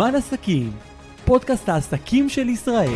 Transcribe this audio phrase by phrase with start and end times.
[0.00, 0.72] זמן עסקים,
[1.24, 2.94] פודקאסט העסקים של ישראל.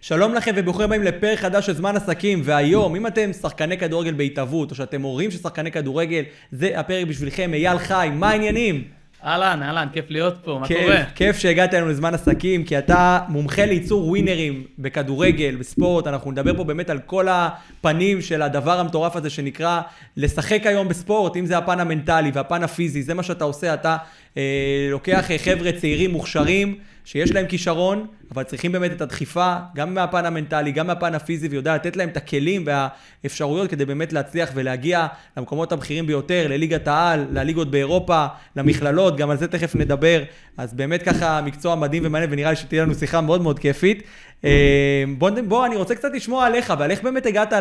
[0.00, 4.70] שלום לכם וברוכים הבאים לפרק חדש של זמן עסקים, והיום, אם אתם שחקני כדורגל בהתהוות,
[4.70, 7.54] או שאתם הורים של שחקני כדורגל, זה הפרק בשבילכם.
[7.54, 8.84] אייל חי, מה העניינים?
[9.24, 11.04] אהלן, אהלן, כיף להיות פה, מה קורה?
[11.14, 16.64] כיף שהגעת אלינו לזמן עסקים, כי אתה מומחה לייצור ווינרים בכדורגל, בספורט, אנחנו נדבר פה
[16.64, 19.80] באמת על כל הפנים של הדבר המטורף הזה שנקרא
[20.16, 23.96] לשחק היום בספורט, אם זה הפן המנטלי והפן הפיזי, זה מה שאתה עושה, אתה
[24.36, 29.94] אה, לוקח אה, חבר'ה צעירים מוכשרים, שיש להם כישרון, אבל צריכים באמת את הדחיפה, גם
[29.94, 35.06] מהפן המנטלי, גם מהפן הפיזי, ויודע לתת להם את הכלים והאפשרויות כדי באמת להצליח ולהגיע
[35.36, 40.22] למקומות הבכירים ביותר, לליגת העל, לליגות באירופה, למכללות, גם על זה תכף נדבר.
[40.56, 44.02] אז באמת ככה מקצוע מדהים ומעניין, ונראה לי שתהיה לנו שיחה מאוד מאוד כיפית.
[44.44, 47.52] אה, בוא, בוא, אני רוצה קצת לשמוע עליך, ועל איך באמת הגעת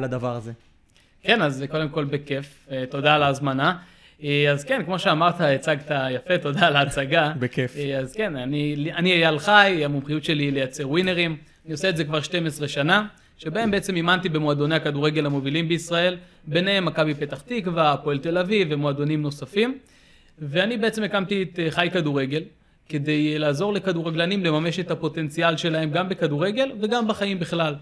[0.00, 0.52] לדבר הזה.
[1.22, 3.76] כן, אז קודם כל בכיף, אה, תודה על ההזמנה.
[4.24, 7.32] אה, אז כן, כמו שאמרת, הצגת יפה, תודה על ההצגה.
[7.38, 7.76] בכיף.
[7.76, 11.36] אה, אז כן, אני אני אייל חי, המומחיות שלי היא לייצר ווינרים.
[11.64, 13.06] אני עושה את זה כבר 12 שנה,
[13.38, 19.22] שבהם בעצם אימנתי במועדוני הכדורגל המובילים בישראל, ביניהם מכבי פתח תקווה, הפועל תל אביב ומועדונים
[19.22, 19.78] נוספים.
[20.38, 22.42] ואני בעצם הקמתי את אה, חי כדורגל,
[22.88, 27.74] כדי לעזור לכדורגלנים לממש את הפוטנציאל שלהם גם בכדורגל וגם בחיים בכלל.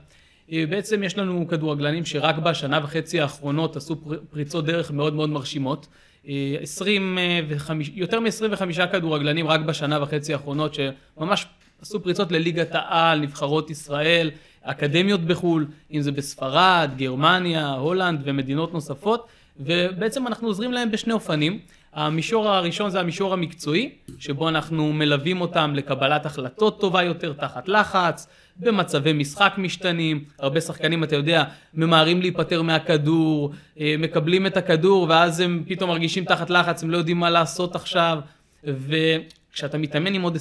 [0.52, 5.86] בעצם יש לנו כדורגלנים שרק בשנה וחצי האחרונות עשו פר- פריצות דרך מאוד מאוד מרשימות.
[6.28, 11.46] אה, 25, יותר מ-25 כדורגלנים רק בשנה וחצי האחרונות שממש
[11.82, 14.30] עשו פריצות לליגת העל, נבחרות ישראל,
[14.62, 19.26] אקדמיות בחו"ל, אם זה בספרד, גרמניה, הולנד ומדינות נוספות,
[19.60, 21.58] ובעצם אנחנו עוזרים להם בשני אופנים.
[21.94, 28.26] המישור הראשון זה המישור המקצועי, שבו אנחנו מלווים אותם לקבלת החלטות טובה יותר תחת לחץ,
[28.56, 35.40] במצבי משחק משתנים, הרבה שחקנים אתה יודע ממהרים להיפטר מהכדור, אה, מקבלים את הכדור ואז
[35.40, 38.18] הם פתאום מרגישים תחת לחץ, הם לא יודעים מה לעשות עכשיו,
[38.64, 40.38] וכשאתה מתאמן עם עוד 20-30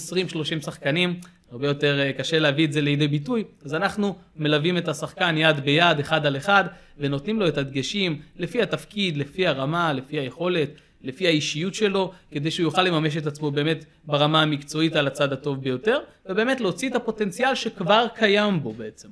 [0.62, 1.20] שחקנים,
[1.52, 5.60] הרבה יותר אה, קשה להביא את זה לידי ביטוי, אז אנחנו מלווים את השחקן יד
[5.60, 6.64] ביד, אחד על אחד,
[6.98, 10.70] ונותנים לו את הדגשים לפי התפקיד, לפי הרמה, לפי היכולת,
[11.04, 15.62] לפי האישיות שלו, כדי שהוא יוכל לממש את עצמו באמת ברמה המקצועית על הצד הטוב
[15.62, 19.08] ביותר, ובאמת להוציא את הפוטנציאל שכבר קיים בו בעצם.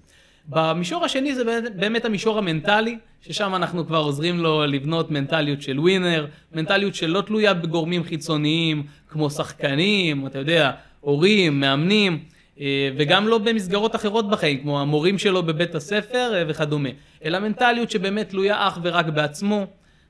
[0.50, 1.44] במישור השני זה
[1.75, 7.53] באמת- המישור המנטלי, ששם אנחנו כבר עוזרים לו לבנות מנטליות של ווינר, מנטליות שלא תלויה
[7.53, 10.72] בגורמים חיצוניים, כמו שחקנים, אתה יודע,
[11.02, 12.19] הורים, מאמנים,
[12.59, 16.90] אה, וגם לא במסגרות אחרות בחיים, כמו המורים שלו בבית הספר אה, וכדומה,
[17.25, 19.68] אלא מנטליות שבאמת תלויה אך ורק בעצמו,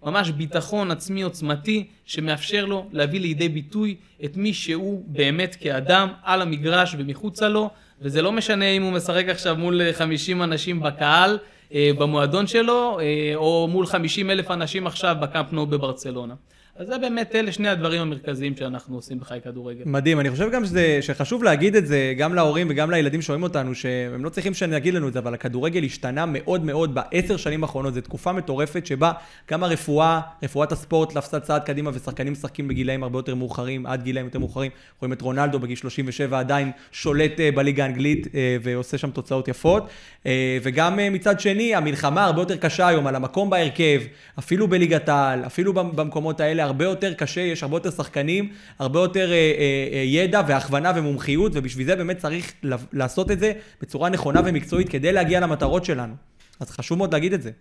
[0.08, 3.96] ממש ביטחון עצמי עוצמתי, שמאפשר לו להביא לידי ביטוי
[4.26, 7.70] את מי שהוא באמת כאדם על המגרש ומחוצה לו,
[8.02, 11.38] וזה לא משנה אם הוא משחק עכשיו מול אה, 50 אנשים בקהל,
[11.74, 16.34] אה, במועדון שלו, אה, או מול 50 אלף אנשים עכשיו בקאמפ נו בברצלונה.
[16.80, 19.82] אז זה באמת אלה שני הדברים המרכזיים שאנחנו עושים בחי כדורגל.
[19.86, 23.76] מדהים, אני חושב גם שזה, שחשוב להגיד את זה גם להורים וגם לילדים שרואים אותנו,
[23.76, 27.94] שהם לא צריכים שנגיד לנו את זה, אבל הכדורגל השתנה מאוד מאוד בעשר שנים האחרונות,
[27.94, 29.12] זו תקופה מטורפת שבה
[29.52, 34.26] גם הרפואה, רפואת הספורט לפסה צעד קדימה ושחקנים משחקים בגילאים הרבה יותר מאוחרים, עד גילאים
[34.26, 34.72] יותר מאוחרים,
[35.02, 39.88] רואים את רונלדו בגיל 37 עדיין שולט אה, בליגה האנגלית אה, ועושה שם תוצאות יפות,
[40.26, 44.02] אה, וגם מצד שני, המלחמה הרבה יותר קשה היום על המקום בהרכב,
[44.40, 49.00] אפילו בליגת העל, אפילו במ- במקומות האלה, הרבה יותר קשה, יש הרבה יותר שחקנים, הרבה
[49.00, 52.54] יותר אה, אה, אה, ידע והכוונה ומומחיות, ובשביל זה באמת צריך
[52.94, 56.14] לעשות את זה בצורה נכונה ומקצועית כדי להגיע למטרות שלנו.
[56.60, 57.52] אז חשוב מאוד להגיד את זה.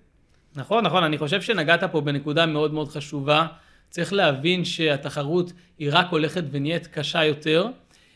[0.57, 3.47] נכון, נכון, אני חושב שנגעת פה בנקודה מאוד מאוד חשובה.
[3.91, 7.67] צריך להבין שהתחרות היא רק הולכת ונהיית קשה יותר.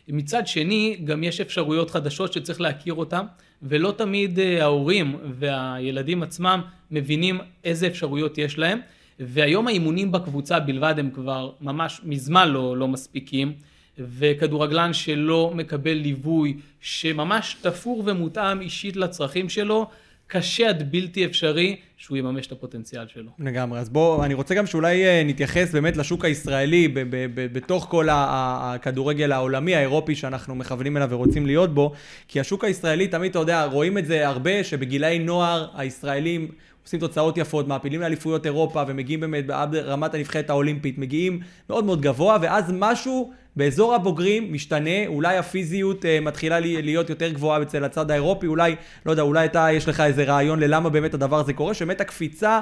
[0.08, 3.24] מצד שני, גם יש אפשרויות חדשות שצריך להכיר אותן,
[3.62, 8.80] ולא תמיד אה, ההורים והילדים עצמם מבינים איזה אפשרויות יש להם.
[9.20, 13.52] והיום האימונים בקבוצה בלבד הם כבר ממש מזמן לא, לא מספיקים.
[13.98, 19.86] וכדורגלן שלא מקבל ליווי, שממש תפור ומותאם אישית לצרכים שלו,
[20.26, 23.30] קשה עד בלתי אפשרי שהוא יממש את הפוטנציאל שלו.
[23.38, 23.78] לגמרי.
[23.78, 27.86] אז בואו, אני רוצה גם שאולי אה, נתייחס באמת לשוק הישראלי, ב- ב- ב- בתוך
[27.90, 31.92] כל הכדורגל העולמי, האירופי, שאנחנו מכוונים אליו ורוצים להיות בו,
[32.28, 36.48] כי השוק הישראלי, תמיד, אתה יודע, רואים את זה הרבה, שבגילאי נוער, הישראלים
[36.84, 41.40] עושים תוצאות יפות, מעפילים לאליפויות אירופה, ומגיעים באמת עד רמת הנבחרת האולימפית, מגיעים
[41.70, 47.62] מאוד מאוד גבוה, ואז משהו באזור הבוגרים משתנה, אולי הפיזיות אה, מתחילה להיות יותר גבוהה
[47.62, 51.38] אצל הצד האירופי, אולי, לא יודע, אולי אתה, יש לך איזה רעיון ללמה באמת הדבר
[51.38, 52.60] הזה קורה, שבאמת הקפיצה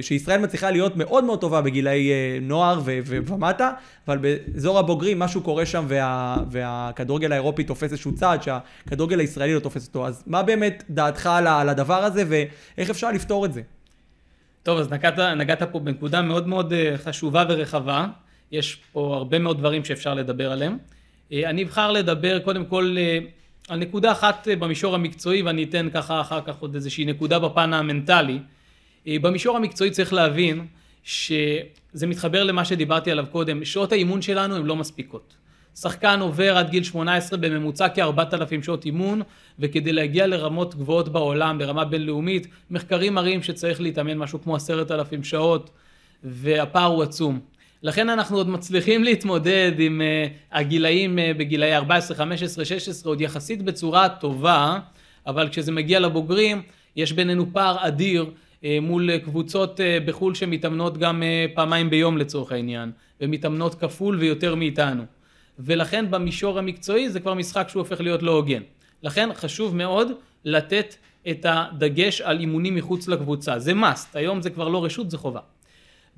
[0.00, 3.70] שישראל מצליחה להיות מאוד מאוד טובה בגילאי אה, נוער ומטה,
[4.08, 9.60] אבל באזור הבוגרים משהו קורה שם וה- והכדורגל האירופי תופס איזשהו צעד שהכדורגל הישראלי לא
[9.60, 10.06] תופס אותו.
[10.06, 13.60] אז מה באמת דעתך על הדבר הזה ואיך אפשר לפתור את זה?
[14.62, 18.06] טוב, אז נגעת, נגעת פה בנקודה מאוד מאוד אה, חשובה ורחבה.
[18.52, 20.78] יש פה הרבה מאוד דברים שאפשר לדבר עליהם.
[21.32, 23.18] אה, אני אבחר לדבר קודם כל אה,
[23.68, 28.38] על נקודה אחת במישור המקצועי, ואני אתן ככה אחר כך עוד איזושהי נקודה בפן המנטלי.
[29.06, 30.66] במישור המקצועי צריך להבין
[31.04, 35.34] שזה מתחבר למה שדיברתי עליו קודם, שעות האימון שלנו הן לא מספיקות.
[35.74, 39.22] שחקן עובר עד גיל 18 בממוצע כ-4,000 שעות אימון,
[39.58, 45.70] וכדי להגיע לרמות גבוהות בעולם, ברמה בינלאומית, מחקרים מראים שצריך להתאמן משהו כמו 10,000 שעות,
[46.24, 47.40] והפער הוא עצום.
[47.82, 53.62] לכן אנחנו עוד מצליחים להתמודד עם uh, הגילאים uh, בגילאי 14, 15, 16, עוד יחסית
[53.62, 54.78] בצורה טובה,
[55.26, 56.62] אבל כשזה מגיע לבוגרים,
[56.96, 61.22] יש בינינו פער אדיר uh, מול קבוצות בחו"ל שמתאמנות גם
[61.54, 62.90] פעמיים ביום לצורך העניין,
[63.20, 65.02] ומתאמנות כפול ויותר מאיתנו.
[65.58, 68.62] ולכן במישור המקצועי זה כבר משחק שהוא הופך להיות לא הוגן.
[69.02, 70.12] לכן חשוב מאוד
[70.44, 70.94] לתת
[71.30, 73.58] את הדגש על אימונים מחוץ לקבוצה.
[73.58, 75.40] זה must, היום זה כבר לא רשות, זה חובה.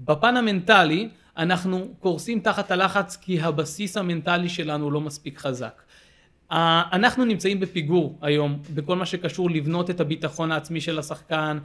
[0.01, 5.83] בפן המנטלי, אנחנו קורסים תחת הלחץ כי הבסיס המנטלי שלנו לא מספיק חזק.
[6.93, 11.59] אנחנו נמצאים בפיגור היום בכל מה שקשור לבנות את הביטחון העצמי של השחקן,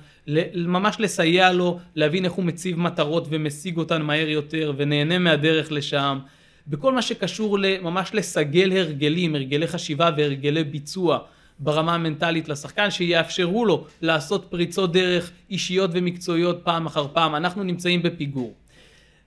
[0.56, 6.20] ממש לסייע לו להבין איך הוא מציב מטרות ומשיג אותן מהר יותר ונהנה מהדרך לשם.
[6.68, 11.20] בכל מה שקשור ממש לסגל הרגלים, הרגלי חשיבה והרגלי ביצוע
[11.60, 17.36] ברמה המנטלית לשחקן, שיאפשרו לו לעשות פריצות דרך אישיות ומקצועיות פעם אחר פעם.
[17.36, 18.54] אנחנו נמצאים בפיגור.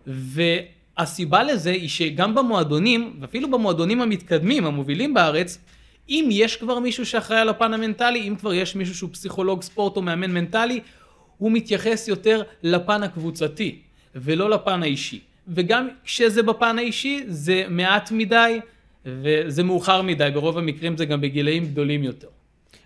[0.09, 5.59] והסיבה לזה היא שגם במועדונים, ואפילו במועדונים המתקדמים, המובילים בארץ,
[6.09, 9.97] אם יש כבר מישהו שאחראי על הפן המנטלי, אם כבר יש מישהו שהוא פסיכולוג ספורט
[9.97, 10.81] או מאמן מנטלי,
[11.39, 13.79] הוא מתייחס יותר לפן הקבוצתי
[14.15, 15.21] ולא לפן האישי.
[15.49, 18.61] וגם כשזה בפן האישי זה מעט מדי
[19.07, 22.29] וזה מאוחר מדי, ברוב המקרים זה גם בגילאים גדולים יותר.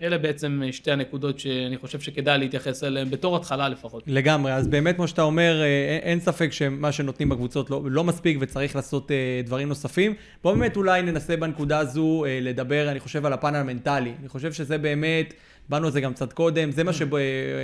[0.03, 4.03] אלה בעצם שתי הנקודות שאני חושב שכדאי להתייחס אליהן, בתור התחלה לפחות.
[4.07, 8.39] לגמרי, אז באמת, כמו שאתה אומר, אה, אין ספק שמה שנותנים בקבוצות לא, לא מספיק
[8.41, 10.15] וצריך לעשות אה, דברים נוספים.
[10.43, 14.13] בואו באמת אולי ננסה בנקודה הזו אה, לדבר, אני חושב, על הפן המנטלי.
[14.21, 15.35] אני חושב שזה באמת...
[15.69, 17.17] באנו על זה גם קצת קודם, זה מה, שבו,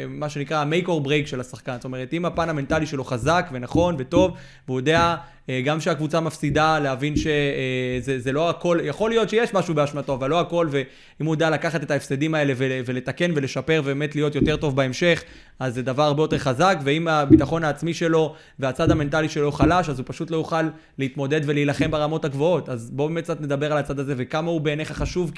[0.09, 1.75] מה שנקרא ה-make or break של השחקן.
[1.75, 4.37] זאת אומרת, אם הפן המנטלי שלו חזק ונכון וטוב,
[4.69, 5.17] והוא יודע
[5.49, 10.41] אה, גם שהקבוצה מפסידה, להבין שזה לא הכל, יכול להיות שיש משהו באשמתו, אבל לא
[10.41, 15.23] הכל, ואם הוא יודע לקחת את ההפסדים האלה ולתקן ולשפר ובאמת להיות יותר טוב בהמשך,
[15.59, 19.99] אז זה דבר הרבה יותר חזק, ואם הביטחון העצמי שלו והצד המנטלי שלו חלש, אז
[19.99, 20.63] הוא פשוט לא יוכל
[20.99, 22.69] להתמודד ולהילחם ברמות הגבוהות.
[22.69, 25.33] אז בואו באמת קצת נדבר על הצד הזה, וכמה הוא בעיניך חשוב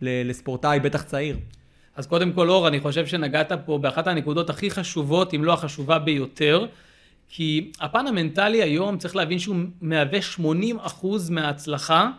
[0.00, 1.36] לספורטאי, בטח צעיר.
[2.00, 5.98] אז קודם כל, אור, אני חושב שנגעת פה באחת הנקודות הכי חשובות, אם לא החשובה
[5.98, 6.66] ביותר,
[7.28, 12.10] כי הפן המנטלי היום, צריך להבין שהוא מהווה 80% מההצלחה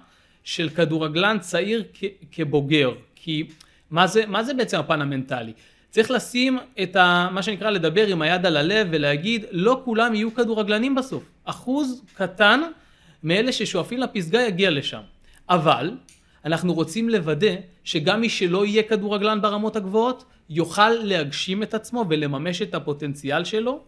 [0.43, 2.91] של כדורגלן צעיר כ- כבוגר.
[3.15, 3.47] כי
[3.91, 5.53] מה זה, מה זה בעצם הפן המנטלי?
[5.89, 10.33] צריך לשים את ה, מה שנקרא לדבר עם היד על הלב ולהגיד לא כולם יהיו
[10.33, 11.23] כדורגלנים בסוף.
[11.45, 12.61] אחוז קטן
[13.23, 15.01] מאלה ששואפים לפסגה יגיע לשם.
[15.49, 15.91] אבל
[16.45, 22.61] אנחנו רוצים לוודא שגם מי שלא יהיה כדורגלן ברמות הגבוהות, יוכל להגשים את עצמו ולממש
[22.61, 23.79] את הפוטנציאל שלו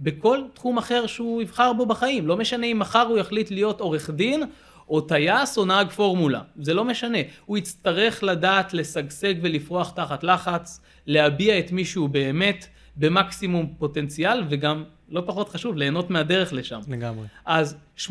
[0.00, 2.26] בכל תחום אחר שהוא יבחר בו בחיים.
[2.26, 4.42] לא משנה אם מחר הוא יחליט להיות עורך דין,
[4.88, 6.40] או טייס או נהג פורמולה.
[6.60, 7.18] זה לא משנה.
[7.46, 14.84] הוא יצטרך לדעת לשגשג ולפרוח תחת לחץ, להביע את מי שהוא באמת במקסימום פוטנציאל, וגם,
[15.08, 16.80] לא פחות חשוב, ליהנות מהדרך לשם.
[16.88, 17.26] לגמרי.
[17.44, 18.10] אז 80%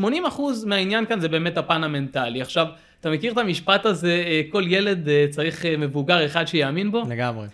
[0.66, 2.42] מהעניין כאן זה באמת הפן המנטלי.
[2.42, 2.68] עכשיו,
[3.04, 7.04] אתה מכיר את המשפט הזה, אה, כל ילד אה, צריך אה, מבוגר אחד שיאמין בו?
[7.10, 7.48] לגמרי.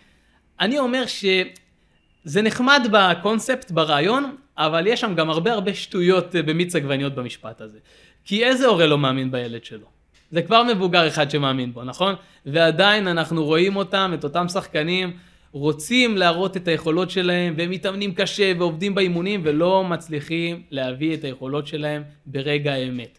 [0.60, 7.15] אני אומר שזה נחמד בקונספט, ברעיון, אבל יש שם גם הרבה הרבה שטויות במיץ עגבניות
[7.15, 7.77] במשפט הזה.
[8.25, 9.86] כי איזה הורה לא מאמין בילד שלו?
[10.32, 12.15] זה כבר מבוגר אחד שמאמין בו, נכון?
[12.46, 15.12] ועדיין אנחנו רואים אותם, את אותם שחקנים,
[15.51, 21.68] רוצים להראות את היכולות שלהם, והם מתאמנים קשה ועובדים באימונים, ולא מצליחים להביא את היכולות
[21.68, 23.19] שלהם ברגע האמת.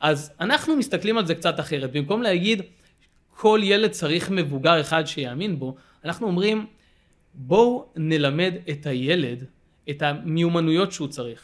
[0.00, 1.92] אז אנחנו מסתכלים על זה קצת אחרת.
[1.92, 2.62] במקום להגיד,
[3.36, 5.74] כל ילד צריך מבוגר אחד שיאמין בו,
[6.04, 6.66] אנחנו אומרים,
[7.34, 9.44] בואו נלמד את הילד
[9.90, 11.40] את המיומנויות שהוא צריך,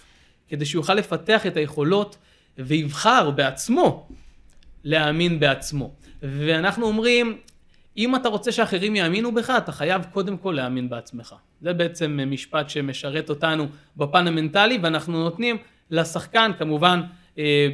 [0.49, 2.17] כדי שהוא יוכל לפתח את היכולות
[2.59, 4.09] ויבחר בעצמו
[4.85, 5.95] להאמין בעצמו.
[6.23, 7.39] ואנחנו אומרים,
[7.97, 11.35] אם אתה רוצה שאחרים יאמינו בך, אתה חייב קודם כל להאמין בעצמך.
[11.61, 15.57] זה בעצם משפט שמשרת אותנו בפן המנטלי, ואנחנו נותנים
[15.91, 17.01] לשחקן, כמובן,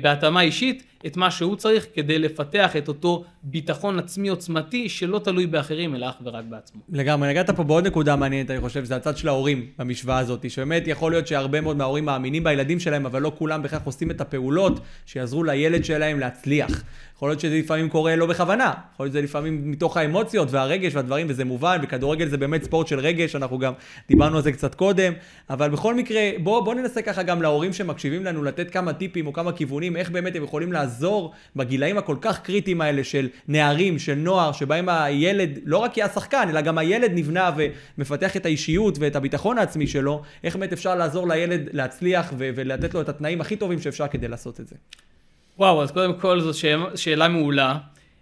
[0.00, 5.46] בהתאמה אישית, את מה שהוא צריך כדי לפתח את אותו ביטחון עצמי עוצמתי שלא תלוי
[5.46, 6.80] באחרים אלא אך ורק בעצמו.
[6.92, 10.82] לגמרי, נגעת פה בעוד נקודה מעניינת, אני חושב, זה הצד של ההורים במשוואה הזאת, שבאמת
[10.86, 14.80] יכול להיות שהרבה מאוד מההורים מאמינים בילדים שלהם, אבל לא כולם בכך עושים את הפעולות
[15.06, 16.82] שיעזרו לילד שלהם להצליח.
[17.16, 21.26] יכול להיות שזה לפעמים קורה לא בכוונה, יכול להיות שזה לפעמים מתוך האמוציות והרגש והדברים,
[21.30, 23.72] וזה מובן, וכדורגל זה באמת ספורט של רגש, אנחנו גם
[24.08, 25.12] דיברנו על זה קצת קודם,
[25.50, 29.32] אבל בכל מקרה, בואו בוא ננסה ככה גם להורים שמקשיבים לנו, לתת כמה טיפים או
[29.32, 30.89] כמה כיוונים, איך באמת הם יכולים לעזור
[31.56, 36.48] בגילאים הכל כך קריטיים האלה של נערים, של נוער, שבהם הילד, לא רק יהיה השחקן,
[36.48, 37.50] אלא גם הילד נבנה
[37.98, 43.00] ומפתח את האישיות ואת הביטחון העצמי שלו, איך באמת אפשר לעזור לילד להצליח ולתת לו
[43.00, 44.76] את התנאים הכי טובים שאפשר כדי לעשות את זה.
[45.58, 46.58] וואו, אז קודם כל זו
[46.94, 47.78] שאלה מעולה.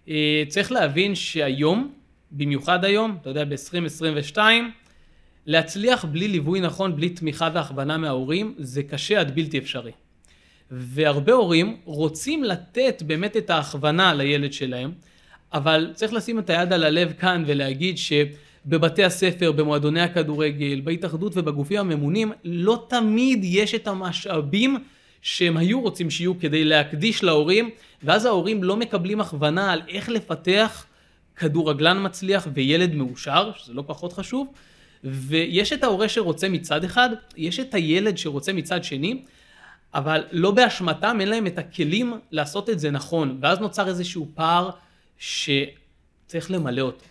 [0.09, 1.93] אה, צריך להבין שהיום,
[2.31, 4.39] במיוחד היום, אתה יודע, ב-2022,
[5.47, 9.93] להצליח בלי ליווי נכון, בלי תמיכה והכוונה מההורים, זה קשה עד בלתי אפשרי.
[10.71, 14.93] והרבה הורים רוצים לתת באמת את ההכוונה לילד שלהם,
[15.53, 21.79] אבל צריך לשים את היד על הלב כאן ולהגיד שבבתי הספר, במועדוני הכדורגל, בהתאחדות ובגופים
[21.79, 24.77] הממונים, לא תמיד יש את המשאבים
[25.23, 27.71] שהם היו רוצים שיהיו כדי להקדיש להורים,
[28.03, 30.87] ואז ההורים לא מקבלים הכוונה על איך לפתח
[31.37, 34.47] כדורגלן מצליח וילד מאושר, שזה לא פחות חשוב,
[35.05, 39.23] ויש את ההורה שרוצה מצד אחד, יש את הילד שרוצה מצד שני,
[39.95, 44.71] אבל לא באשמתם, אין להם את הכלים לעשות את זה נכון, ואז נוצר איזשהו פער
[45.19, 47.05] שצריך למלא אותו.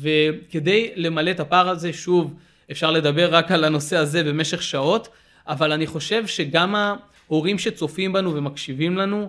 [0.00, 2.34] וכדי למלא את הפער הזה, שוב,
[2.70, 5.08] אפשר לדבר רק על הנושא הזה במשך שעות,
[5.46, 9.28] אבל אני חושב שגם ההורים שצופים בנו ומקשיבים לנו,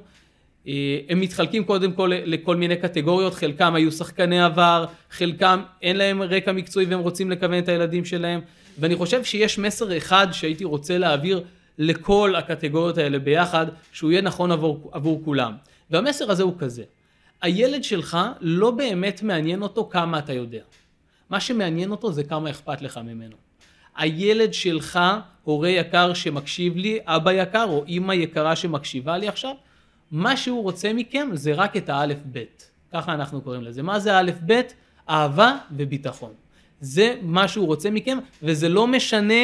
[0.68, 6.22] אה, הם מתחלקים קודם כל לכל מיני קטגוריות, חלקם היו שחקני עבר, חלקם אין להם
[6.22, 8.42] רקע מקצועי והם רוצים לכוון את הילדים שלהם,
[8.80, 11.44] ואני חושב שיש מסר אחד שהייתי רוצה להעביר
[11.80, 15.54] לכל הקטגוריות האלה ביחד, שהוא יהיה נכון עבור, עבור כולם.
[15.90, 16.84] והמסר הזה הוא כזה,
[17.42, 20.62] הילד שלך לא באמת מעניין אותו כמה אתה יודע.
[21.30, 23.36] מה שמעניין אותו זה כמה אכפת לך ממנו.
[23.96, 25.00] הילד שלך,
[25.44, 29.56] הורה יקר שמקשיב לי, אבא יקר או אימא יקרה שמקשיבה לי עכשיו,
[30.12, 32.72] מה שהוא רוצה מכם זה רק את האלף בית.
[32.94, 33.84] ככה אנחנו קוראים לזה.
[33.84, 34.74] מה זה האלף בית?
[35.10, 36.34] אהבה וביטחון.
[36.82, 39.44] זה מה שהוא רוצה מכם, וזה לא משנה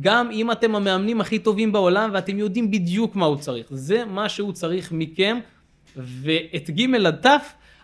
[0.00, 3.66] גם אם אתם המאמנים הכי טובים בעולם ואתם יודעים בדיוק מה הוא צריך.
[3.70, 5.38] זה מה שהוא צריך מכם,
[5.96, 7.40] ואת ג' עד ת'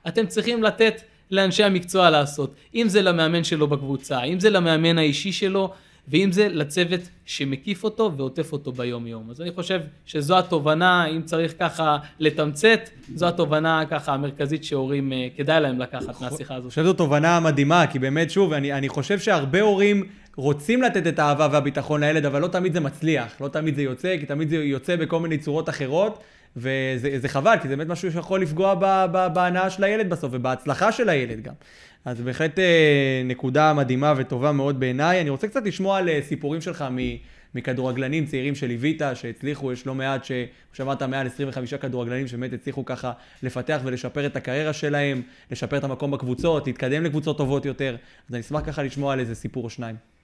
[0.08, 2.54] אתם צריכים לתת לאנשי המקצוע לעשות.
[2.74, 5.72] אם זה למאמן שלו בקבוצה, אם זה למאמן האישי שלו,
[6.08, 9.30] ואם זה לצוות שמקיף אותו ועוטף אותו ביום יום.
[9.30, 12.80] אז אני חושב שזו התובנה, אם צריך ככה לתמצת,
[13.14, 16.64] זו התובנה ככה המרכזית שהורים, אה, כדאי להם לקחת מהשיחה הזאת.
[16.64, 20.04] אני חושב שזו תובנה מדהימה, כי באמת, שוב, אני, אני חושב שהרבה הורים
[20.36, 24.16] רוצים לתת את האהבה והביטחון לילד, אבל לא תמיד זה מצליח, לא תמיד זה יוצא,
[24.20, 26.22] כי תמיד זה יוצא בכל מיני צורות אחרות.
[26.56, 28.74] וזה חבל, כי זה באמת משהו שיכול לפגוע
[29.28, 31.54] בהנאה של הילד בסוף, ובהצלחה של הילד גם.
[32.04, 35.20] אז בהחלט אה, נקודה מדהימה וטובה מאוד בעיניי.
[35.20, 36.84] אני רוצה קצת לשמוע על אה, סיפורים שלך
[37.54, 40.36] מכדורגלנים צעירים שליווית, שהצליחו, יש לא מעט, כמו
[40.72, 43.12] שאמרת, מעל 25 כדורגלנים שבאמת הצליחו ככה
[43.42, 47.96] לפתח ולשפר את הקריירה שלהם, לשפר את המקום בקבוצות, להתקדם לקבוצות טובות יותר.
[48.28, 50.15] אז אני אשמח ככה לשמוע על איזה סיפור או שניים.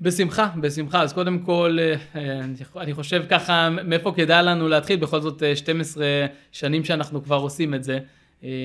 [0.00, 1.02] בשמחה, בשמחה.
[1.02, 1.78] אז קודם כל,
[2.14, 2.40] אה,
[2.76, 4.96] אני חושב ככה, מאיפה כדאי לנו להתחיל?
[4.96, 6.06] בכל זאת 12
[6.52, 7.98] שנים שאנחנו כבר עושים את זה,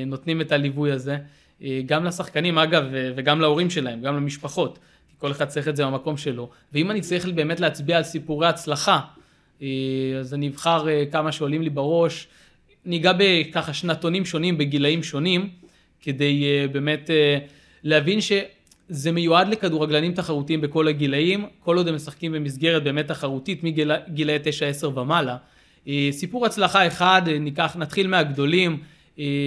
[0.06, 1.18] נותנים את הליווי הזה.
[1.64, 2.84] אה, גם לשחקנים אגב
[3.16, 4.80] וגם להורים שלהם, גם למשפחות,
[5.18, 6.50] כל אחד צריך את זה במקום שלו.
[6.74, 9.00] ואם אני צריך באמת להצביע על סיפורי הצלחה,
[9.62, 9.68] אה,
[10.20, 12.28] אז אני אבחר אה, כמה שעולים לי בראש,
[12.86, 15.50] ניגע בככה שנתונים שונים בגילאים שונים,
[16.02, 17.10] כדי באמת
[17.84, 18.20] להבין
[18.90, 24.38] שזה מיועד לכדורגלנים תחרותיים בכל הגילאים, כל עוד הם משחקים במסגרת באמת תחרותית מגילאי
[24.82, 25.38] 9-10 ומעלה.
[26.12, 28.78] סיפור הצלחה אחד, ניקח, נתחיל מהגדולים,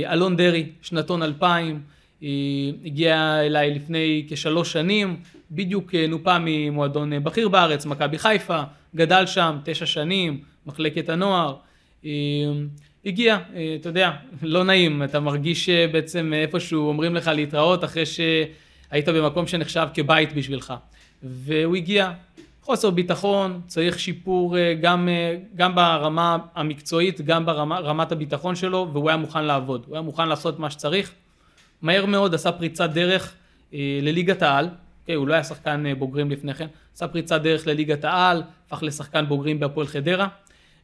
[0.07, 1.81] אלון דרעי, שנתון 2000,
[2.21, 5.17] היא הגיעה אליי לפני כשלוש שנים,
[5.51, 8.63] בדיוק אה, נופה ממועדון אה, בכיר בארץ, מכבי חיפה,
[8.97, 11.55] גדל שם תשע שנים, מחלקת הנוער.
[12.05, 12.11] אה,
[13.07, 13.39] הגיע,
[13.81, 14.11] אתה יודע,
[14.43, 18.07] לא נעים, אתה מרגיש בעצם איפשהו אומרים לך להתראות אחרי
[18.91, 20.75] שהיית במקום שנחשב כבית בשבילך.
[21.23, 22.11] והוא הגיע,
[22.63, 25.09] חוסר ביטחון, צריך שיפור גם,
[25.55, 30.59] גם ברמה המקצועית, גם ברמת הביטחון שלו, והוא היה מוכן לעבוד, הוא היה מוכן לעשות
[30.59, 31.13] מה שצריך.
[31.83, 33.35] מהר מאוד עשה פריצת דרך
[33.75, 34.69] אה, לליגת העל, okay,
[35.01, 38.83] אוקיי, הוא לא היה שחקן אה, בוגרים לפני כן, עשה פריצת דרך לליגת העל, הפך
[38.83, 40.29] לשחקן בוגרים בהפועל חדרה,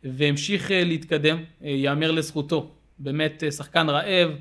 [0.05, 4.35] והמשיך אה, להתקדם, אה, יאמר לזכותו, באמת אה, שחקן רעב, אה,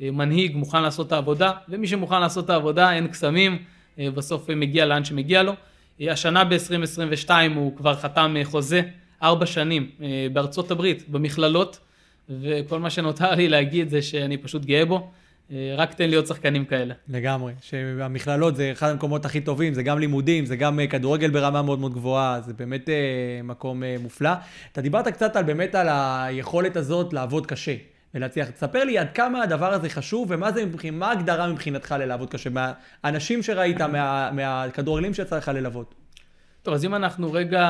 [0.00, 3.58] מנהיג, מוכן לעשות את העבודה, ומי שמוכן לעשות את העבודה אין קסמים,
[3.98, 5.52] אה, בסוף אה, מגיע לאן שמגיע לו.
[6.00, 8.82] אה, השנה ב-2022 הוא כבר חתם אה, חוזה,
[9.22, 11.78] ארבע שנים, אה, בארצות הברית, במכללות,
[12.28, 15.10] וכל מה שנותר לי להגיד זה שאני פשוט גאה בו.
[15.52, 16.94] אה, רק תן לי עוד שחקנים כאלה.
[17.08, 21.62] לגמרי, שהמכללות זה אחד המקומות הכי טובים, זה גם לימודים, זה גם אה, כדורגל ברמה
[21.62, 22.94] מאוד מאוד גבוהה, זה באמת אה,
[23.44, 24.30] מקום מופלא.
[24.72, 27.74] אתה דיברת קצת על באמת על היכולת הזאת לעבוד קשה
[28.14, 28.50] ולהצליח.
[28.50, 33.42] תספר לי עד כמה הדבר הזה חשוב ומה זה, מה ההגדרה מבחינתך ללעבוד קשה, מהאנשים
[33.42, 35.94] שראית, מה, מהכדורגלים שיצא לך ללוות.
[36.62, 37.68] טוב, אז אם אנחנו רגע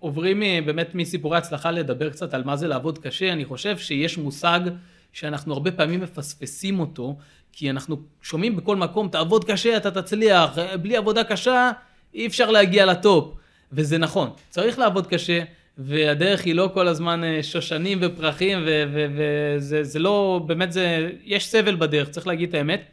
[0.00, 4.60] עוברים באמת מסיפורי הצלחה לדבר קצת על מה זה לעבוד קשה, אני חושב שיש מושג
[5.12, 7.16] שאנחנו הרבה פעמים מפספסים אותו,
[7.52, 11.70] כי אנחנו שומעים בכל מקום, תעבוד קשה, אתה תצליח, בלי עבודה קשה
[12.14, 13.34] אי אפשר להגיע לטופ.
[13.72, 15.42] וזה נכון, צריך לעבוד קשה,
[15.82, 18.58] והדרך היא לא כל הזמן אה, שושנים ופרחים,
[18.92, 22.84] וזה לא, באמת זה, יש סבל בדרך, צריך להגיד את האמת.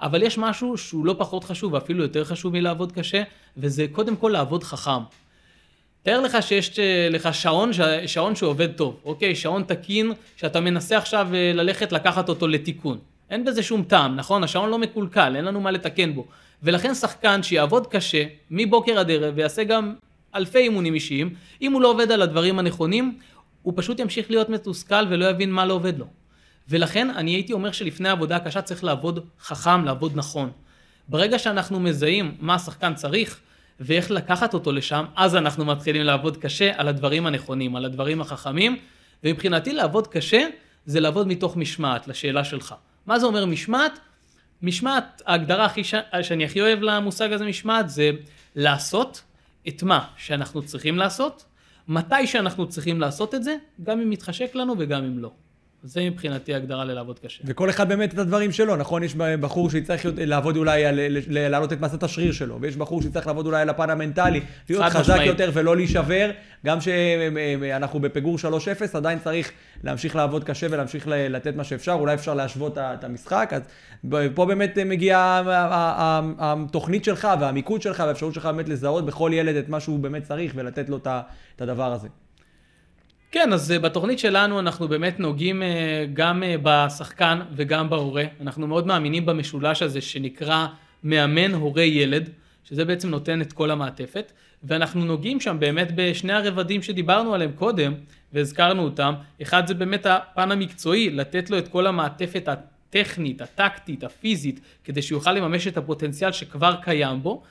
[0.00, 3.22] אבל יש משהו שהוא לא פחות חשוב, ואפילו יותר חשוב מלעבוד קשה,
[3.56, 5.02] וזה קודם כל לעבוד חכם.
[6.02, 7.70] תאר לך שיש אה, לך שעון,
[8.06, 9.34] שעון שעובד טוב, אוקיי?
[9.34, 12.98] שעון תקין, שאתה מנסה עכשיו אה, ללכת לקחת אותו לתיקון.
[13.30, 14.44] אין בזה שום טעם, נכון?
[14.44, 16.26] השעון לא מקולקל, אין לנו מה לתקן בו.
[16.62, 19.94] ולכן שחקן שיעבוד קשה, מבוקר עד ערב, ויעשה גם
[20.34, 23.18] אלפי אימונים אישיים, אם הוא לא עובד על הדברים הנכונים,
[23.62, 26.06] הוא פשוט ימשיך להיות מתוסכל ולא יבין מה לא עובד לו.
[26.68, 30.50] ולכן אני הייתי אומר שלפני העבודה הקשה צריך לעבוד חכם, לעבוד נכון.
[31.08, 33.40] ברגע שאנחנו מזהים מה השחקן צריך,
[33.80, 38.76] ואיך לקחת אותו לשם, אז אנחנו מתחילים לעבוד קשה על הדברים הנכונים, על הדברים החכמים,
[39.24, 40.46] ומבחינתי לעבוד קשה
[40.86, 42.74] זה לעבוד מתוך משמעת, לשאלה שלך.
[43.06, 43.98] מה זה אומר משמעת?
[44.62, 45.94] משמעת, ההגדרה הכי ש...
[46.22, 48.10] שאני הכי אוהב למושג הזה משמעת זה
[48.54, 49.22] לעשות
[49.68, 51.44] את מה שאנחנו צריכים לעשות,
[51.88, 55.32] מתי שאנחנו צריכים לעשות את זה, גם אם מתחשק לנו וגם אם לא.
[55.84, 57.42] זה מבחינתי הגדרה ללעבוד קשה.
[57.46, 59.02] וכל אחד באמת את הדברים שלו, נכון?
[59.02, 63.46] יש בחור שיצטרך לעבוד אולי על להעלות את מסת השריר שלו, ויש בחור שיצטרך לעבוד
[63.46, 65.26] אולי על הפן המנטלי, להיות חזק משמעית.
[65.26, 66.30] יותר ולא להישבר,
[66.66, 68.42] גם שאנחנו בפיגור 3-0,
[68.94, 69.50] עדיין צריך
[69.84, 73.62] להמשיך לעבוד קשה ולהמשיך לתת מה שאפשר, אולי אפשר להשוות את המשחק, אז
[74.34, 75.42] פה באמת מגיעה
[76.38, 80.52] התוכנית שלך והמיקוד שלך והאפשרות שלך באמת לזהות בכל ילד את מה שהוא באמת צריך
[80.56, 82.08] ולתת לו את הדבר הזה.
[83.32, 88.24] כן, אז אה, בתוכנית שלנו אנחנו באמת נוגעים אה, גם אה, בשחקן וגם בהורה.
[88.40, 90.66] אנחנו מאוד מאמינים במשולש הזה שנקרא
[91.04, 92.30] מאמן הורה ילד,
[92.64, 94.32] שזה בעצם נותן את כל המעטפת,
[94.64, 97.94] ואנחנו נוגעים שם באמת בשני הרבדים שדיברנו עליהם קודם,
[98.32, 99.14] והזכרנו אותם.
[99.42, 105.32] אחד זה באמת הפן המקצועי, לתת לו את כל המעטפת הטכנית, הטקטית, הפיזית, כדי שיוכל
[105.32, 107.42] לממש את הפוטנציאל שכבר קיים בו.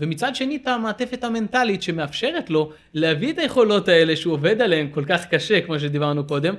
[0.00, 5.04] ומצד שני את המעטפת המנטלית שמאפשרת לו להביא את היכולות האלה שהוא עובד עליהן כל
[5.04, 6.54] כך קשה, כמו שדיברנו קודם,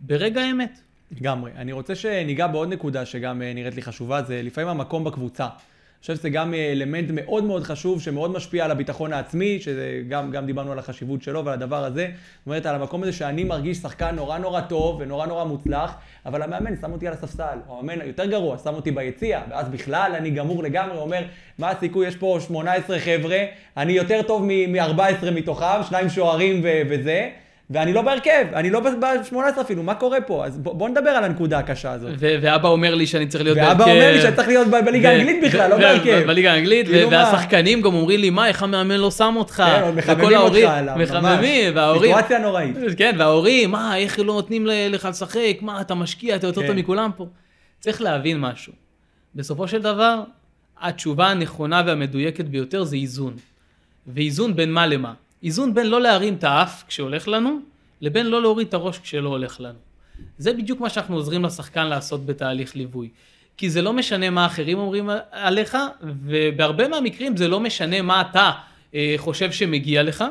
[0.00, 0.80] ברגע האמת.
[1.20, 1.50] לגמרי.
[1.56, 5.46] אני רוצה שניגע בעוד נקודה שגם אה, נראית לי חשובה, זה לפעמים המקום בקבוצה.
[6.02, 10.72] חושב שזה גם אלמנט מאוד מאוד חשוב, שמאוד משפיע על הביטחון העצמי, שגם גם דיברנו
[10.72, 12.08] על החשיבות שלו ועל הדבר הזה.
[12.38, 15.94] זאת אומרת, על המקום הזה שאני מרגיש שחקן נורא נורא טוב ונורא נורא מוצלח,
[16.26, 20.12] אבל המאמן שם אותי על הספסל, או המאמן יותר גרוע, שם אותי ביציע, ואז בכלל
[20.16, 21.22] אני גמור לגמרי, אומר,
[21.58, 23.44] מה הסיכוי, יש פה 18 חבר'ה,
[23.76, 27.30] אני יותר טוב מ-14 מתוכם, שניים שוערים וזה.
[27.72, 30.46] ואני לא בהרכב, אני לא ב-18 אפילו, מה קורה פה?
[30.46, 32.10] אז בוא, בוא נדבר על הנקודה הקשה הזאת.
[32.18, 33.80] ואבא אומר לי שאני צריך להיות בהרכב.
[33.80, 36.22] ואבא אומר לי שאני צריך להיות בליגה האנגלית בכלל, לא בהרכב.
[36.26, 39.62] בליגה האנגלית, כאילו והשחקנים גם אומרים לי, מה, איך המאמן לא שם אותך?
[39.66, 41.10] כן, עוד מחממים אותך עליו, ממש.
[41.10, 42.14] מחממים, וההורים...
[42.14, 42.76] סיטואציה נוראית.
[42.96, 45.56] כן, וההורים, מה, איך לא נותנים לך לשחק?
[45.60, 46.78] מה, אתה משקיע, אתה יותר טוב כן.
[46.78, 47.26] מכולם פה.
[47.80, 48.72] צריך להבין משהו.
[49.34, 50.22] בסופו של דבר,
[50.80, 53.34] התשובה הנכונה והמדויקת ביותר זה איזון.
[54.06, 55.12] ואיזון בין מה למה.
[55.42, 57.60] איזון בין לא להרים את האף כשהולך לנו,
[58.00, 59.78] לבין לא להוריד את הראש כשלא הולך לנו.
[60.38, 63.08] זה בדיוק מה שאנחנו עוזרים לשחקן לעשות בתהליך ליווי.
[63.56, 68.50] כי זה לא משנה מה אחרים אומרים עליך, ובהרבה מהמקרים זה לא משנה מה אתה
[68.94, 70.24] אה, חושב שמגיע לך,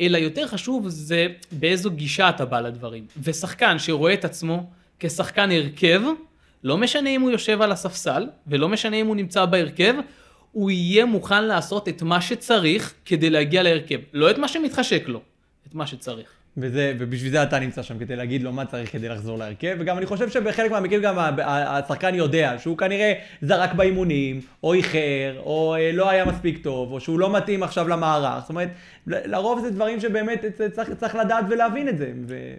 [0.00, 3.06] אלא יותר חשוב זה באיזו גישה אתה בא לדברים.
[3.22, 6.00] ושחקן שרואה את עצמו כשחקן הרכב,
[6.64, 9.94] לא משנה אם הוא יושב על הספסל, ולא משנה אם הוא נמצא בהרכב,
[10.52, 13.98] הוא יהיה מוכן לעשות את מה שצריך כדי להגיע להרכב.
[14.12, 15.20] לא את מה שמתחשק לו,
[15.68, 16.36] את מה שצריך.
[16.56, 19.98] וזה, ובשביל זה אתה נמצא שם, כדי להגיד לו מה צריך כדי לחזור להרכב, וגם
[19.98, 25.92] אני חושב שבחלק מהמקרים גם השחקן יודע שהוא כנראה זרק באימונים, או איחר, או אה,
[25.92, 28.68] לא היה מספיק טוב, או שהוא לא מתאים עכשיו למערך, זאת אומרת,
[29.06, 32.12] לרוב זה דברים שבאמת צריך, צריך לדעת ולהבין את זה.
[32.28, 32.54] ו...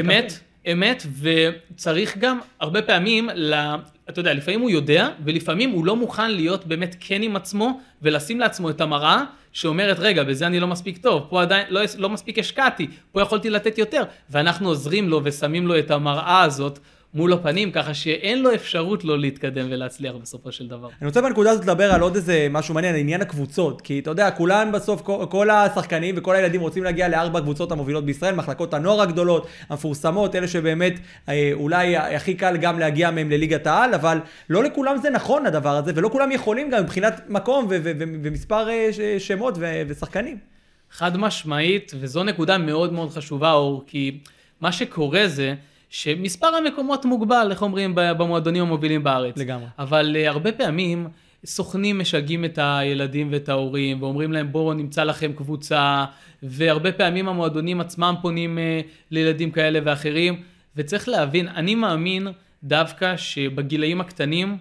[0.00, 0.40] אמת,
[0.72, 3.76] אמת, וצריך גם הרבה פעמים, לה,
[4.08, 8.40] אתה יודע, לפעמים הוא יודע, ולפעמים הוא לא מוכן להיות באמת כן עם עצמו, ולשים
[8.40, 12.38] לעצמו את המראה שאומרת, רגע, בזה אני לא מספיק טוב, פה עדיין לא, לא מספיק
[12.38, 16.78] השקעתי, פה יכולתי לתת יותר, ואנחנו עוזרים לו ושמים לו את המראה הזאת
[17.14, 20.88] מול הפנים, ככה שאין לו אפשרות לא להתקדם ולהצליח בסופו של דבר.
[21.00, 23.80] אני רוצה בנקודה הזאת לדבר על עוד איזה משהו מעניין, עניין הקבוצות.
[23.80, 28.34] כי אתה יודע, כולן בסוף, כל, השחקנים וכל הילדים רוצים להגיע לארבע קבוצות המובילות בישראל,
[28.34, 33.94] מחלקות הנוער הגדולות, המפורסמות, אלה שבאמת אה, אולי הכי קל גם להגיע מהם לליגת העל,
[33.94, 34.18] אבל
[34.50, 37.66] לא לכולם זה נכון הדבר הזה, ולא כולם יכולים גם מבחינת מקום
[38.22, 39.54] ומספר אה, שמות
[39.88, 40.38] ושחקנים.
[40.90, 44.18] חד משמעית, וזו נקודה מאוד מאוד חשובה, אור, כי
[44.60, 45.54] מה שקורה זה
[45.90, 49.36] שמספר המקומות מוגבל, איך אומרים, במועדונים המובילים בארץ.
[49.36, 49.66] לגמרי.
[49.78, 51.08] אבל uh, הרבה פעמים
[51.44, 56.04] סוכנים משגעים את הילדים ואת ההורים, ואומרים להם בואו נמצא לכם קבוצה,
[56.42, 60.42] והרבה פעמים המועדונים עצמם פונים uh, לילדים כאלה ואחרים,
[60.76, 62.28] וצריך להבין, אני מאמין
[62.64, 64.56] דווקא שבגילאים הקטנים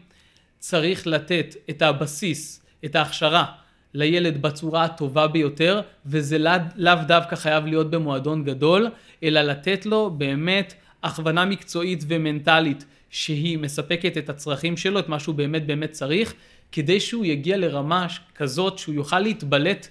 [0.60, 3.46] צריך לתת את הבסיס, את ההכשרה.
[3.94, 8.88] לילד בצורה הטובה ביותר, וזה לאו לא דווקא חייב להיות במועדון גדול,
[9.24, 10.74] אלא לתת לו באמת
[11.08, 16.34] הכוונה מקצועית ומנטלית שהיא מספקת את הצרכים שלו, את מה שהוא באמת באמת צריך,
[16.72, 19.88] כדי שהוא יגיע לרמה כזאת שהוא יוכל להתבלט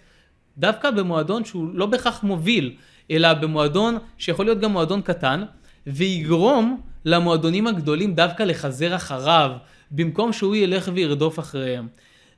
[0.59, 2.75] דווקא במועדון שהוא לא בהכרח מוביל,
[3.11, 5.43] אלא במועדון שיכול להיות גם מועדון קטן,
[5.87, 9.51] ויגרום למועדונים הגדולים דווקא לחזר אחריו,
[9.91, 11.89] במקום שהוא ילך וירדוף אחריהם.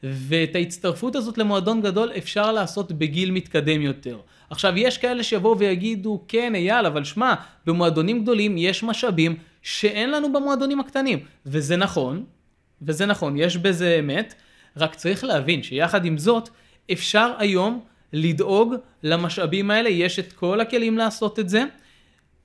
[0.02, 4.18] ואת ההצטרפות הזאת למועדון גדול אפשר לעשות בגיל מתקדם יותר.
[4.50, 7.34] עכשיו, יש כאלה שיבואו ויגידו, כן, אייל, אבל שמע,
[7.66, 11.18] במועדונים גדולים יש משאבים שאין לנו במועדונים הקטנים.
[11.46, 12.24] וזה נכון,
[12.82, 14.34] וזה נכון, יש בזה אמת,
[14.76, 16.48] רק צריך להבין שיחד עם זאת,
[16.92, 17.80] אפשר היום
[18.12, 21.64] לדאוג למשאבים האלה, יש את כל הכלים לעשות את זה,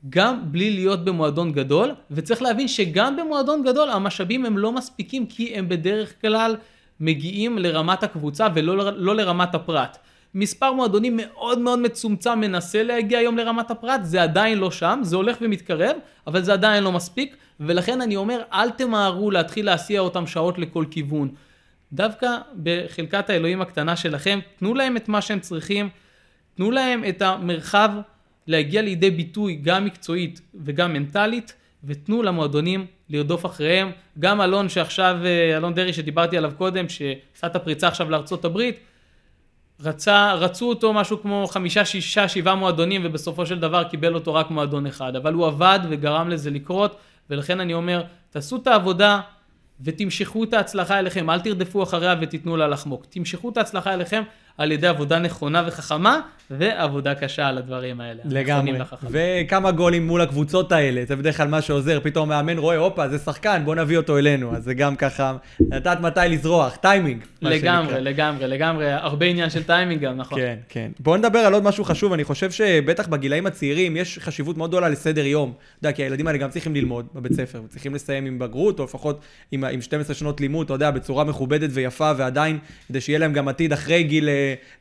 [0.10, 5.56] גם בלי להיות במועדון גדול, וצריך להבין שגם במועדון גדול המשאבים הם לא מספיקים כי
[5.56, 6.56] הם בדרך כלל
[7.00, 9.98] מגיעים לרמת הקבוצה ולא לא לרמת הפרט.
[10.36, 15.16] מספר מועדונים מאוד מאוד מצומצם מנסה להגיע היום לרמת הפרט, זה עדיין לא שם, זה
[15.16, 15.96] הולך ומתקרב,
[16.28, 20.86] אבל זה עדיין לא מספיק, ולכן אני אומר, אל תמהרו להתחיל להסיע אותם שעות לכל
[20.92, 21.30] כיוון.
[21.94, 25.90] דווקא בחלקת האלוהים הקטנה שלכם, תנו להם את מה שהם צריכים,
[26.56, 27.90] תנו להם את המרחב
[28.48, 33.92] להגיע לידי ביטוי גם מקצועית וגם מנטלית, ותנו למועדונים לרדוף אחריהם.
[34.20, 38.80] גם אלון שעכשיו, אה, אלון דרעי שדיברתי עליו קודם, שעשה את הפריצה עכשיו לארצות הברית,
[39.80, 44.50] רצה, רצו אותו משהו כמו חמישה, שישה, שבעה מועדונים, ובסופו של דבר קיבל אותו רק
[44.50, 45.16] מועדון אחד.
[45.16, 46.96] אבל הוא עבד וגרם לזה לקרות,
[47.30, 49.22] ולכן אני אומר, תעשו את העבודה
[49.82, 53.06] ותמשכו את ההצלחה אליכם, אל תרדפו אחריה ותיתנו לה לחמוק.
[53.10, 54.24] תמשכו את ההצלחה אליכם
[54.58, 56.20] על ידי עבודה נכונה וחכמה,
[56.52, 58.22] ועבודה קשה על הדברים האלה.
[58.26, 58.80] לגמרי.
[59.10, 62.00] וכמה גולים מול הקבוצות האלה, זה בדרך כלל מה שעוזר.
[62.04, 64.56] פתאום מאמן רואה, הופה, זה שחקן, בוא נביא אותו אלינו.
[64.56, 65.36] אז זה גם ככה,
[65.72, 67.24] לדעת מתי לזרוח, טיימינג.
[67.42, 68.92] לגמרי, לגמרי, לגמרי.
[68.92, 70.40] הרבה עניין של טיימינג גם, נכון.
[70.40, 70.92] כן, כן.
[71.00, 72.14] בואו נדבר על עוד משהו חשוב.
[72.14, 75.54] אני חושב שבטח בגילאים הצעירים יש חשיבות מאוד גדולה לסדר יום.
[75.58, 78.84] אתה יודע, כי הילדים האלה גם צריכים ללמוד בבית ספר, צריכים לסיים עם בגרות, או
[78.84, 83.34] לפחות עם, עם 12 שנות לימוד, אתה יודע, בצורה מכובדת ויפה, ועדיין, כדי שיהיה להם
[83.34, 84.30] גם עתיד אחרי גיל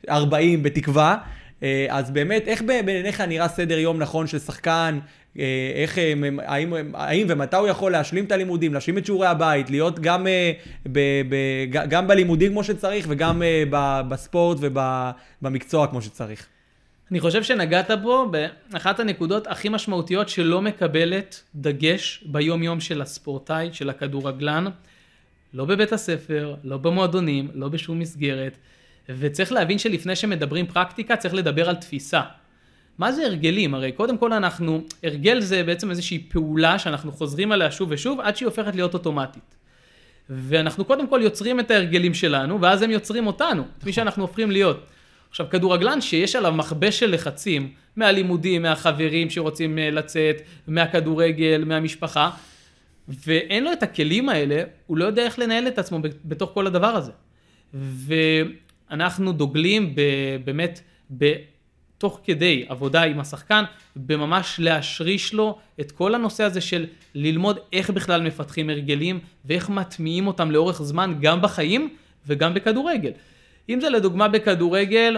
[0.09, 1.17] 40 בתקווה.
[1.63, 4.99] אה, אז באמת, איך בעיניך נראה סדר יום נכון של שחקן?
[5.39, 5.97] אה, איך,
[6.45, 10.51] האם, האם ומתי הוא יכול להשלים את הלימודים, להשלים את שיעורי הבית, להיות גם, אה,
[10.91, 10.99] ב,
[11.29, 11.35] ב,
[11.69, 13.41] גם בלימודים כמו שצריך וגם
[14.09, 16.47] בספורט ובמקצוע כמו שצריך?
[17.11, 18.31] אני חושב שנגעת בו
[18.71, 24.65] באחת הנקודות הכי משמעותיות שלא מקבלת דגש ביום יום של הספורטאי, של הכדורגלן,
[25.53, 28.57] לא בבית הספר, לא במועדונים, לא בשום מסגרת.
[29.09, 32.21] וצריך להבין שלפני שמדברים פרקטיקה, צריך לדבר על תפיסה.
[32.97, 33.73] מה זה הרגלים?
[33.73, 38.35] הרי קודם כל אנחנו, הרגל זה בעצם איזושהי פעולה שאנחנו חוזרים עליה שוב ושוב עד
[38.35, 39.55] שהיא הופכת להיות אוטומטית.
[40.29, 43.91] ואנחנו קודם כל יוצרים את ההרגלים שלנו, ואז הם יוצרים אותנו, כפי נכון.
[43.91, 44.85] שאנחנו הופכים להיות.
[45.29, 52.29] עכשיו, כדורגלן שיש עליו מכבש של לחצים, מהלימודים, מהחברים שרוצים אה, לצאת, מהכדורגל, מהמשפחה,
[53.07, 56.87] ואין לו את הכלים האלה, הוא לא יודע איך לנהל את עצמו בתוך כל הדבר
[56.87, 57.11] הזה.
[58.91, 59.95] אנחנו דוגלים
[60.43, 60.81] באמת,
[61.97, 63.63] תוך כדי עבודה עם השחקן,
[63.95, 70.27] בממש להשריש לו את כל הנושא הזה של ללמוד איך בכלל מפתחים הרגלים ואיך מטמיעים
[70.27, 71.89] אותם לאורך זמן גם בחיים
[72.27, 73.11] וגם בכדורגל.
[73.69, 75.17] אם זה לדוגמה בכדורגל,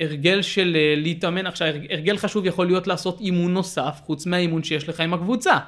[0.00, 4.88] הרגל של אה, להתאמן, עכשיו הרגל חשוב יכול להיות לעשות אימון נוסף חוץ מהאימון שיש
[4.88, 5.58] לך עם הקבוצה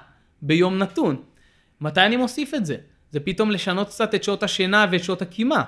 [0.43, 1.17] ביום נתון.
[1.81, 2.77] מתי אני מוסיף את זה?
[3.11, 5.63] זה פתאום לשנות קצת את שעות השינה ואת שעות הקימה.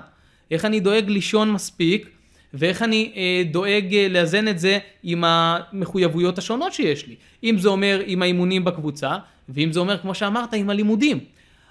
[0.51, 2.09] איך אני דואג לישון מספיק,
[2.53, 7.15] ואיך אני אה, דואג אה, לאזן את זה עם המחויבויות השונות שיש לי.
[7.43, 9.17] אם זה אומר עם האימונים בקבוצה,
[9.49, 11.19] ואם זה אומר, כמו שאמרת, עם הלימודים.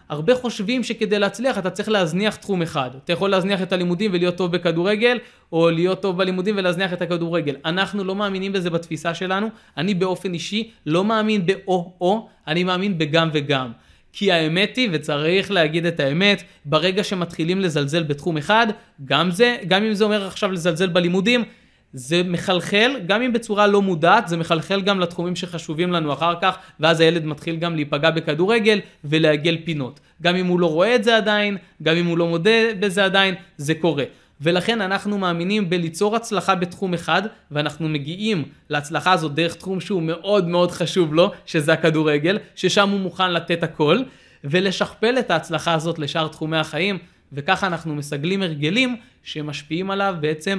[0.09, 2.91] הרבה חושבים שכדי להצליח אתה צריך להזניח תחום אחד.
[3.05, 5.19] אתה יכול להזניח את הלימודים ולהיות טוב בכדורגל,
[5.53, 7.57] או להיות טוב בלימודים ולהזניח את הכדורגל.
[7.65, 9.49] אנחנו לא מאמינים בזה בתפיסה שלנו.
[9.77, 13.73] אני באופן אישי לא מאמין באו-או, אני מאמין בגם וגם.
[14.13, 18.67] כי האמת היא, וצריך להגיד את האמת, ברגע שמתחילים לזלזל בתחום אחד,
[19.05, 21.45] גם זה, גם אם זה אומר עכשיו לזלזל בלימודים,
[21.93, 26.57] זה מחלחל, גם אם בצורה לא מודעת, זה מחלחל גם לתחומים שחשובים לנו אחר כך,
[26.81, 30.01] ואז הילד מתחיל גם להיפגע בכדורגל ולעגל פינות.
[30.23, 33.35] גם אם הוא לא רואה את זה עדיין, גם אם הוא לא מודה בזה עדיין,
[33.57, 34.05] זה קורה.
[34.41, 40.49] ולכן אנחנו מאמינים בליצור הצלחה בתחום אחד, ואנחנו מגיעים להצלחה הזאת דרך תחום שהוא מאוד
[40.49, 43.99] מאוד חשוב לו, שזה הכדורגל, ששם הוא מוכן לתת הכל,
[44.45, 46.99] ולשכפל את ההצלחה הזאת לשאר תחומי החיים,
[47.33, 50.59] וככה אנחנו מסגלים הרגלים שמשפיעים עליו בעצם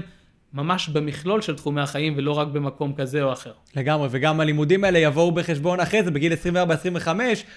[0.54, 3.52] ממש במכלול של תחומי החיים ולא רק במקום כזה או אחר.
[3.76, 6.34] לגמרי, וגם הלימודים האלה יבואו בחשבון אחרי זה, בגיל
[7.06, 7.08] 24-25,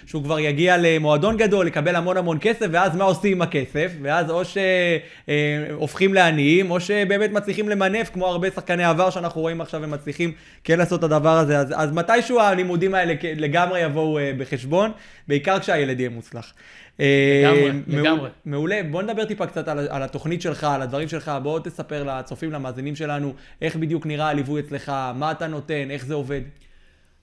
[0.05, 3.91] שהוא כבר יגיע למועדון גדול, לקבל המון המון כסף, ואז מה עושים עם הכסף?
[4.01, 9.61] ואז או שהופכים אה, לעניים, או שבאמת מצליחים למנף, כמו הרבה שחקני עבר שאנחנו רואים
[9.61, 10.31] עכשיו, הם מצליחים
[10.63, 11.59] כן לעשות את הדבר הזה.
[11.59, 14.91] אז, אז מתישהו הלימודים האלה לגמרי יבואו אה, בחשבון,
[15.27, 16.53] בעיקר כשהילד יהיה מוצלח.
[16.99, 18.29] לגמרי, אה, לגמרי.
[18.45, 22.51] מעולה, בוא נדבר טיפה קצת על, על התוכנית שלך, על הדברים שלך, בוא תספר לצופים,
[22.51, 26.41] למאזינים שלנו, איך בדיוק נראה הליווי אצלך, מה אתה נותן, איך זה עובד.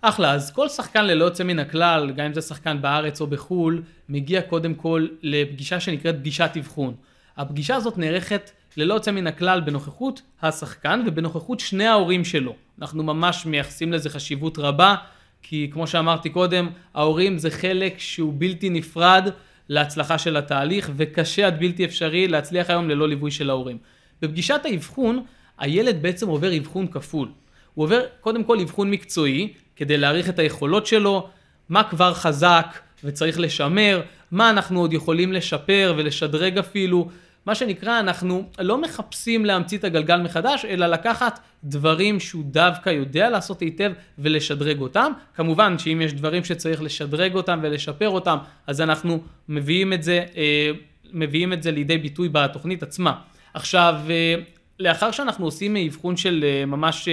[0.03, 3.83] אחלה, אז כל שחקן ללא יוצא מן הכלל, גם אם זה שחקן בארץ או בחו"ל,
[4.09, 6.95] מגיע קודם כל לפגישה שנקראת פגישת אבחון.
[7.37, 12.55] הפגישה הזאת נערכת ללא יוצא מן הכלל בנוכחות השחקן ובנוכחות שני ההורים שלו.
[12.81, 14.95] אנחנו ממש מייחסים לזה חשיבות רבה,
[15.43, 19.29] כי כמו שאמרתי קודם, ההורים זה חלק שהוא בלתי נפרד
[19.69, 23.79] להצלחה של התהליך, וקשה עד בלתי אפשרי להצליח היום ללא ליווי של ההורים.
[24.23, 25.25] בפגישת האבחון,
[25.59, 27.29] הילד בעצם עובר אבחון כפול.
[27.75, 31.29] הוא עובר קודם כל אבחון מקצועי, כדי להעריך את היכולות שלו,
[31.69, 37.09] מה כבר חזק וצריך לשמר, מה אנחנו עוד יכולים לשפר ולשדרג אפילו,
[37.47, 43.31] מה שנקרא, אנחנו לא מחפשים להמציא את הגלגל מחדש, אלא לקחת דברים שהוא דווקא יודע
[43.31, 45.13] לעשות היטב ולשדרג אותם.
[45.35, 50.71] כמובן שאם יש דברים שצריך לשדרג אותם ולשפר אותם, אז אנחנו מביאים את זה, אה,
[51.13, 53.15] מביאים את זה לידי ביטוי בתוכנית עצמה.
[53.55, 54.35] עכשיו, אה,
[54.79, 57.09] לאחר שאנחנו עושים אבחון של אה, ממש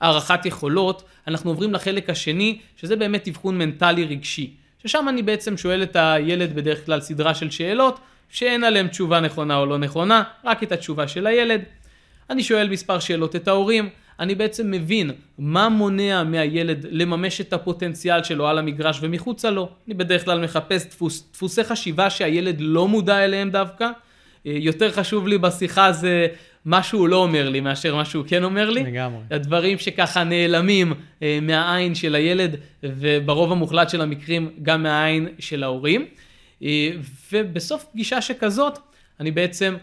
[0.00, 4.54] הערכת יכולות, אנחנו עוברים לחלק השני, שזה באמת אבחון מנטלי רגשי.
[4.84, 9.56] ששם אני בעצם שואל את הילד בדרך כלל סדרה של שאלות, שאין עליהם תשובה נכונה
[9.56, 11.60] או לא נכונה, רק את התשובה של הילד.
[12.30, 13.88] אני שואל מספר שאלות את ההורים,
[14.20, 19.68] אני בעצם מבין מה מונע מהילד לממש את הפוטנציאל שלו על המגרש ומחוצה לו.
[19.86, 23.84] אני בדרך כלל מחפש דפוס, דפוסי חשיבה שהילד לא מודע אליהם דווקא.
[24.46, 26.26] אה, יותר חשוב לי בשיחה זה
[26.64, 28.84] מה שהוא לא אומר לי מאשר מה שהוא כן אומר לי.
[28.84, 29.20] לגמרי.
[29.30, 36.06] הדברים שככה נעלמים אה, מהעין של הילד וברוב המוחלט של המקרים גם מהעין של ההורים.
[36.62, 36.90] אה,
[37.32, 38.78] ובסוף פגישה שכזאת,
[39.20, 39.76] אני בעצם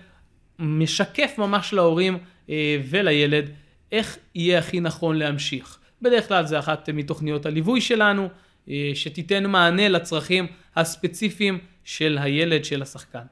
[0.59, 2.17] משקף ממש להורים
[2.49, 3.49] אה, ולילד
[3.91, 5.79] איך יהיה הכי נכון להמשיך.
[6.01, 8.29] בדרך כלל זה אחת מתוכניות הליווי שלנו,
[8.69, 13.23] אה, שתיתן מענה לצרכים הספציפיים של הילד, של השחקן.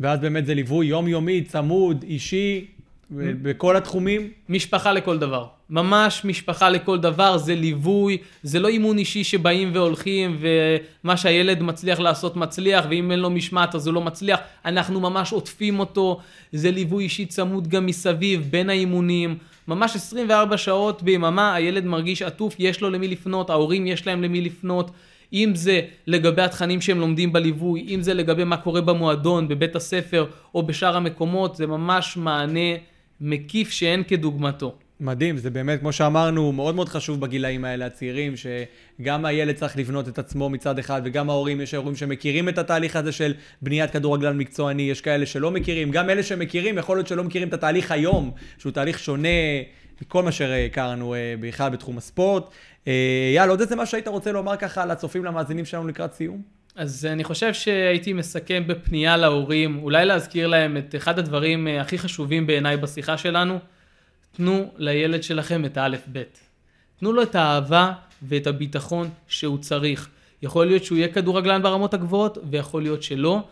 [0.00, 2.66] ואז באמת זה ליווי יומיומי, צמוד, אישי,
[3.16, 4.30] בכל התחומים?
[4.48, 5.46] משפחה לכל דבר.
[5.70, 12.00] ממש משפחה לכל דבר, זה ליווי, זה לא אימון אישי שבאים והולכים ומה שהילד מצליח
[12.00, 16.20] לעשות מצליח ואם אין לו משמעת אז הוא לא מצליח, אנחנו ממש עוטפים אותו,
[16.52, 22.54] זה ליווי אישי צמוד גם מסביב בין האימונים, ממש 24 שעות ביממה הילד מרגיש עטוף,
[22.58, 24.90] יש לו למי לפנות, ההורים יש להם למי לפנות.
[25.32, 30.26] אם זה לגבי התכנים שהם לומדים בליווי, אם זה לגבי מה קורה במועדון, בבית הספר
[30.54, 32.76] או בשאר המקומות, זה ממש מענה
[33.22, 34.74] מקיף שאין כדוגמתו.
[35.00, 40.08] מדהים, זה באמת, כמו שאמרנו, מאוד מאוד חשוב בגילאים האלה, הצעירים, שגם הילד צריך לבנות
[40.08, 44.38] את עצמו מצד אחד, וגם ההורים, יש הורים שמכירים את התהליך הזה של בניית כדורגלן
[44.38, 48.30] מקצועני, יש כאלה שלא מכירים, גם אלה שמכירים, יכול להיות שלא מכירים את התהליך היום,
[48.58, 49.28] שהוא תהליך שונה
[50.02, 52.48] מכל מה שהכרנו אה, בכלל בתחום הספורט.
[52.88, 56.42] אה, יאללה, עוד איזה משהו שהיית רוצה לומר ככה לצופים, למאזינים שלנו לקראת סיום?
[56.76, 61.98] אז אני חושב שהייתי מסכם בפנייה להורים, אולי להזכיר להם את אחד הדברים אה, הכי
[61.98, 63.58] חשובים בעיניי בשיחה שלנו,
[64.32, 66.40] תנו לילד שלכם את האלף-בית.
[67.00, 70.08] תנו לו את האהבה ואת הביטחון שהוא צריך.
[70.42, 73.42] יכול להיות שהוא יהיה כדורגלן ברמות הגבוהות, ויכול להיות שלא,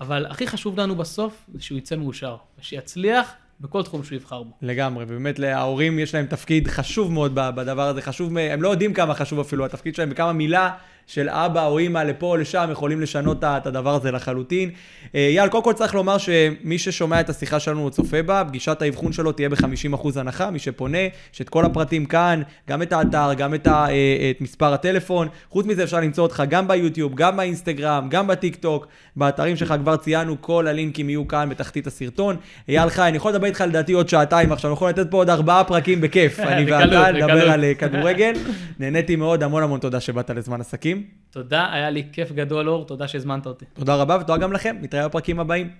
[0.00, 4.50] אבל הכי חשוב לנו בסוף זה שהוא יצא מאושר, ושיצליח בכל תחום שהוא יבחר בו.
[4.62, 9.14] לגמרי, ובאמת להורים יש להם תפקיד חשוב מאוד בדבר הזה, חשוב, הם לא יודעים כמה
[9.14, 10.70] חשוב אפילו התפקיד שלהם, וכמה מילה
[11.06, 14.70] של אבא או אימא לפה או לשם יכולים לשנות את הדבר הזה לחלוטין.
[15.14, 18.82] אה, אייל, קודם כל צריך לומר שמי ששומע את השיחה שלנו או צופה בה, פגישת
[18.82, 20.98] האבחון שלו תהיה ב-50% הנחה, מי שפונה,
[21.34, 25.28] יש את כל הפרטים כאן, גם את האתר, גם את, ה, אה, את מספר הטלפון.
[25.50, 28.86] חוץ מזה אפשר למצוא אותך גם ביוטיוב, גם באינסטגרם, גם בטיק טוק,
[29.16, 32.36] באתרים שלך כבר ציינו, כל הלינקים יהיו כאן בתחתית הסרטון.
[32.68, 35.30] אייל חי, אני יכול לדבר איתך לדעתי עוד שעתיים עכשיו, אנחנו יכולים לתת פה עוד
[35.30, 36.40] ארבעה פרקים בכיף.
[36.50, 37.50] אני ואתה נדבר.
[37.50, 38.32] על אה, כדורגל.
[38.78, 40.99] נהניתי מאוד, המון המון תודה שבאת לזמן עסקים.
[41.30, 43.64] תודה, היה לי כיף גדול, אור, תודה שהזמנת אותי.
[43.74, 45.70] תודה רבה ותודה גם לכם, נתראה בפרקים הבאים.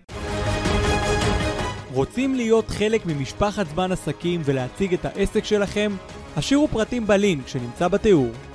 [1.93, 5.93] רוצים להיות חלק ממשפחת זמן עסקים ולהציג את העסק שלכם?
[6.37, 8.50] השאירו פרטים בלינק שנמצא בתיאור.